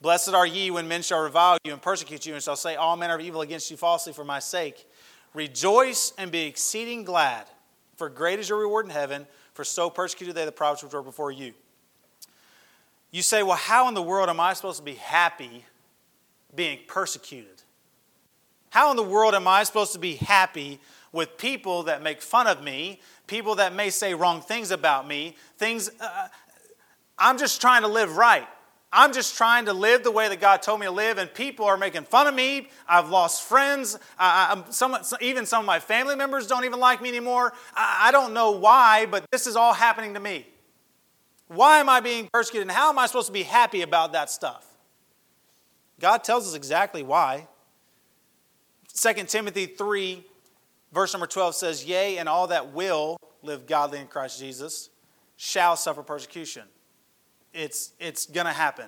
[0.00, 2.96] Blessed are ye when men shall revile you and persecute you, and shall say all
[2.96, 4.88] manner of evil against you falsely for my sake.
[5.34, 7.46] Rejoice and be exceeding glad,
[7.96, 11.02] for great is your reward in heaven, for so persecuted they the prophets which were
[11.02, 11.54] before you.
[13.10, 15.64] You say, Well, how in the world am I supposed to be happy
[16.54, 17.62] being persecuted?
[18.70, 20.80] How in the world am I supposed to be happy
[21.16, 25.34] with people that make fun of me, people that may say wrong things about me,
[25.56, 25.90] things.
[25.98, 26.28] Uh,
[27.18, 28.46] I'm just trying to live right.
[28.96, 31.66] I'm just trying to live the way that God told me to live, and people
[31.66, 32.68] are making fun of me.
[32.88, 33.98] I've lost friends.
[34.18, 37.52] I, some, even some of my family members don't even like me anymore.
[37.74, 40.46] I, I don't know why, but this is all happening to me.
[41.48, 44.30] Why am I being persecuted, and how am I supposed to be happy about that
[44.30, 44.66] stuff?
[46.00, 47.48] God tells us exactly why.
[48.94, 50.24] 2 Timothy 3,
[50.90, 54.88] verse number 12 says, Yea, and all that will live godly in Christ Jesus
[55.36, 56.62] shall suffer persecution
[57.56, 58.86] it's, it's going to happen.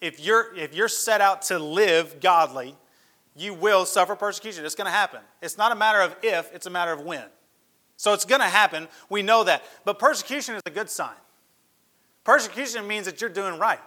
[0.00, 2.74] If you're, if you're set out to live godly,
[3.36, 4.64] you will suffer persecution.
[4.64, 5.20] It's going to happen.
[5.42, 7.24] It's not a matter of if, it's a matter of when.
[7.96, 8.88] So it's going to happen.
[9.10, 9.62] We know that.
[9.84, 11.16] But persecution is a good sign.
[12.24, 13.80] Persecution means that you're doing right.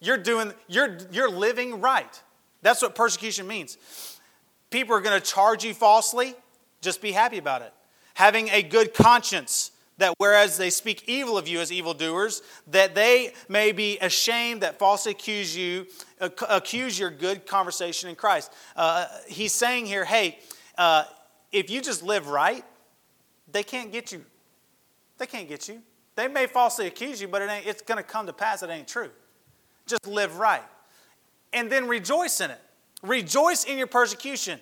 [0.00, 2.22] You're doing you're you're living right.
[2.62, 3.76] That's what persecution means.
[4.70, 6.34] People are going to charge you falsely,
[6.80, 7.72] just be happy about it.
[8.14, 13.32] Having a good conscience that whereas they speak evil of you as evildoers, that they
[13.48, 15.86] may be ashamed that falsely accuse you,
[16.48, 18.52] accuse your good conversation in Christ.
[18.74, 20.38] Uh, he's saying here, hey,
[20.76, 21.04] uh,
[21.52, 22.64] if you just live right,
[23.52, 24.24] they can't get you.
[25.18, 25.82] They can't get you.
[26.16, 28.62] They may falsely accuse you, but it ain't, it's going to come to pass.
[28.62, 29.10] It ain't true.
[29.86, 30.64] Just live right.
[31.52, 32.60] And then rejoice in it.
[33.02, 34.60] Rejoice in your persecution.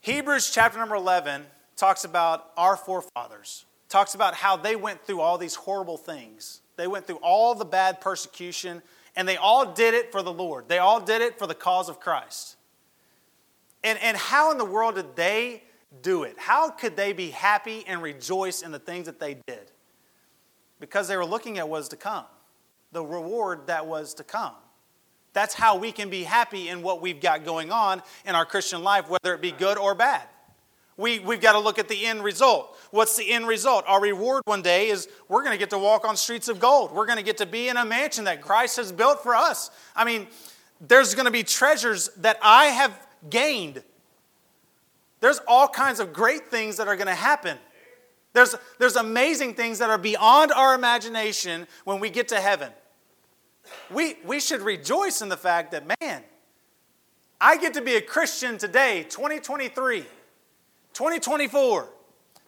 [0.00, 1.44] Hebrews chapter number 11
[1.76, 6.60] talks about our forefathers talks about how they went through all these horrible things.
[6.76, 8.82] They went through all the bad persecution,
[9.16, 10.68] and they all did it for the Lord.
[10.68, 12.56] They all did it for the cause of Christ.
[13.82, 15.62] And, and how in the world did they
[16.02, 16.34] do it?
[16.38, 19.72] How could they be happy and rejoice in the things that they did?
[20.80, 22.26] Because they were looking at what was to come,
[22.92, 24.54] the reward that was to come.
[25.32, 28.82] That's how we can be happy in what we've got going on in our Christian
[28.82, 30.22] life, whether it be good or bad.
[30.98, 32.76] We, we've got to look at the end result.
[32.90, 33.84] What's the end result?
[33.86, 36.92] Our reward one day is we're going to get to walk on streets of gold.
[36.92, 39.70] We're going to get to be in a mansion that Christ has built for us.
[39.94, 40.26] I mean,
[40.80, 42.98] there's going to be treasures that I have
[43.30, 43.80] gained.
[45.20, 47.58] There's all kinds of great things that are going to happen.
[48.32, 52.70] There's, there's amazing things that are beyond our imagination when we get to heaven.
[53.88, 56.24] We, we should rejoice in the fact that, man,
[57.40, 60.04] I get to be a Christian today, 2023.
[60.98, 61.82] 2024,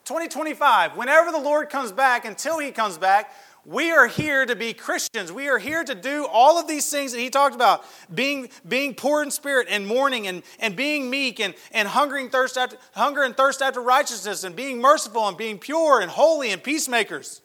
[0.05, 3.33] 2025, whenever the Lord comes back, until He comes back,
[3.65, 5.31] We are here to be Christians.
[5.31, 8.95] We are here to do all of these things that he talked about being, being
[8.95, 13.23] poor in spirit and mourning and, and being meek and, and hungering thirst after, hunger
[13.23, 17.43] and thirst after righteousness and being merciful and being pure and holy and peacemakers.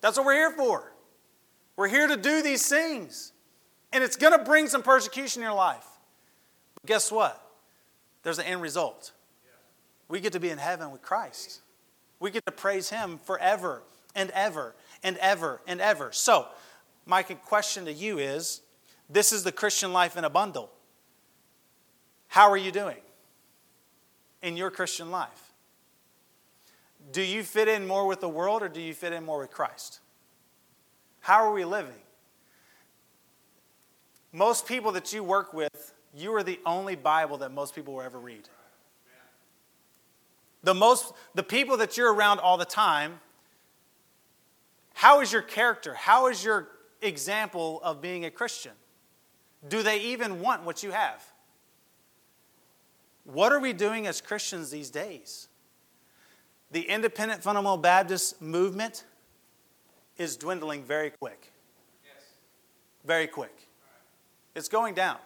[0.00, 0.94] That's what we're here for.
[1.76, 3.34] We're here to do these things.
[3.92, 5.86] And it's going to bring some persecution in your life.
[6.74, 7.38] But guess what?
[8.22, 9.12] There's an end result.
[10.08, 11.60] We get to be in heaven with Christ.
[12.20, 13.82] We get to praise Him forever
[14.14, 16.10] and ever and ever and ever.
[16.12, 16.46] So,
[17.06, 18.60] my question to you is
[19.08, 20.70] this is the Christian life in a bundle.
[22.28, 22.98] How are you doing
[24.42, 25.52] in your Christian life?
[27.12, 29.50] Do you fit in more with the world or do you fit in more with
[29.50, 30.00] Christ?
[31.20, 31.94] How are we living?
[34.32, 38.02] Most people that you work with, you are the only Bible that most people will
[38.02, 38.48] ever read.
[40.62, 43.20] The most the people that you're around all the time,
[44.94, 45.94] how is your character?
[45.94, 46.68] How is your
[47.00, 48.72] example of being a Christian?
[49.68, 51.24] Do they even want what you have?
[53.24, 55.48] What are we doing as Christians these days?
[56.70, 59.04] The independent fundamental Baptist movement
[60.16, 61.52] is dwindling very quick.
[62.04, 62.24] Yes.
[63.04, 63.68] Very quick.
[64.54, 65.18] It's going down.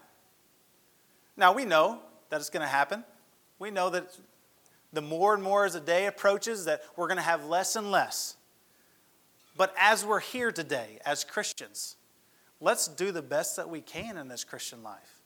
[1.37, 3.05] Now, we know that it's going to happen.
[3.59, 4.18] We know that
[4.93, 7.90] the more and more as the day approaches, that we're going to have less and
[7.90, 8.36] less.
[9.57, 11.97] But as we're here today, as Christians,
[12.61, 15.20] let's do the best that we can in this Christian life.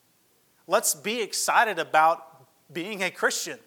[0.67, 3.59] Let's be excited about being a Christian.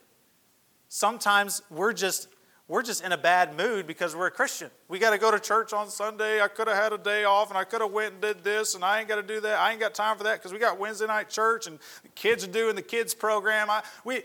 [0.90, 2.28] Sometimes we're just
[2.68, 4.70] we're just in a bad mood because we're a Christian.
[4.90, 6.40] We got to go to church on Sunday.
[6.40, 8.76] I could have had a day off and I could have went and did this
[8.76, 9.60] and I ain't got to do that.
[9.60, 12.44] I ain't got time for that because we got Wednesday night church and the kids
[12.44, 13.72] are doing the kids program.
[13.72, 14.22] I, we,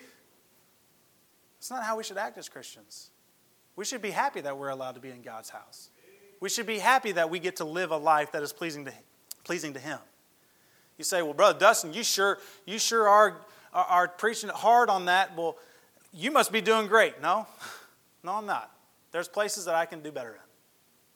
[1.64, 3.08] it's not how we should act as Christians.
[3.74, 5.88] We should be happy that we're allowed to be in God's house.
[6.38, 8.92] We should be happy that we get to live a life that is pleasing to,
[9.44, 9.98] pleasing to Him.
[10.98, 12.36] You say, well, Brother Dustin, you sure,
[12.66, 13.38] you sure are,
[13.72, 15.34] are, are preaching hard on that.
[15.38, 15.56] Well,
[16.12, 17.22] you must be doing great.
[17.22, 17.46] No,
[18.22, 18.70] no, I'm not.
[19.10, 20.42] There's places that I can do better in.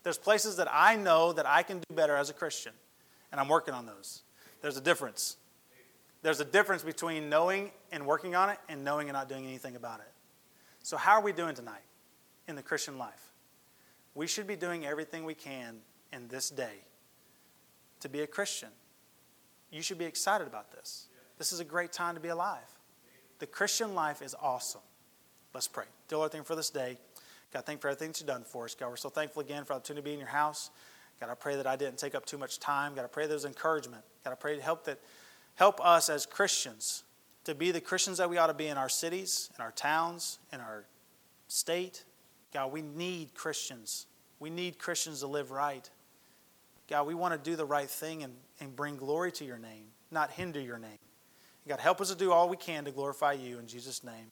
[0.02, 2.72] There's places that I know that I can do better as a Christian,
[3.32, 4.22] and I'm working on those.
[4.62, 5.36] There's a difference.
[6.22, 9.76] There's a difference between knowing and working on it and knowing and not doing anything
[9.76, 10.10] about it.
[10.88, 11.84] So, how are we doing tonight
[12.46, 13.34] in the Christian life?
[14.14, 15.80] We should be doing everything we can
[16.14, 16.76] in this day
[18.00, 18.70] to be a Christian.
[19.70, 21.08] You should be excited about this.
[21.36, 22.78] This is a great time to be alive.
[23.38, 24.80] The Christian life is awesome.
[25.52, 25.84] Let's pray.
[26.10, 26.96] Lord, thank you for this day.
[27.52, 28.74] God, thank you for everything that you've done for us.
[28.74, 30.70] God, we're so thankful again for the opportunity to be in your house.
[31.20, 32.94] God, I pray that I didn't take up too much time.
[32.94, 34.04] God, I pray there's encouragement.
[34.24, 34.98] God, I pray to help that
[35.56, 37.04] help us as Christians
[37.48, 40.38] to be the Christians that we ought to be in our cities, in our towns,
[40.52, 40.84] in our
[41.46, 42.04] state.
[42.52, 44.06] God, we need Christians.
[44.38, 45.88] We need Christians to live right.
[46.90, 49.86] God, we want to do the right thing and, and bring glory to your name,
[50.10, 50.98] not hinder your name.
[51.66, 53.58] God, help us to do all we can to glorify you.
[53.58, 54.30] In Jesus' name.